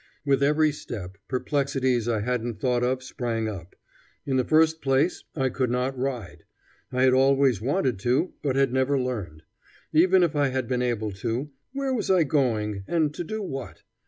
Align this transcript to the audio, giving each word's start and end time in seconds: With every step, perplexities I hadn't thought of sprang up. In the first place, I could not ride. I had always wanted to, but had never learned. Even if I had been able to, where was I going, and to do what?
With 0.25 0.41
every 0.41 0.71
step, 0.71 1.19
perplexities 1.27 2.07
I 2.07 2.21
hadn't 2.21 2.59
thought 2.59 2.81
of 2.83 3.03
sprang 3.03 3.47
up. 3.47 3.75
In 4.25 4.37
the 4.37 4.43
first 4.43 4.81
place, 4.81 5.25
I 5.35 5.49
could 5.49 5.69
not 5.69 5.95
ride. 5.95 6.43
I 6.91 7.03
had 7.03 7.13
always 7.13 7.61
wanted 7.61 7.99
to, 7.99 8.33
but 8.41 8.55
had 8.55 8.73
never 8.73 8.97
learned. 8.99 9.43
Even 9.93 10.23
if 10.23 10.35
I 10.35 10.47
had 10.47 10.67
been 10.67 10.81
able 10.81 11.11
to, 11.21 11.51
where 11.73 11.93
was 11.93 12.09
I 12.09 12.23
going, 12.23 12.83
and 12.87 13.13
to 13.13 13.23
do 13.23 13.43
what? 13.43 13.83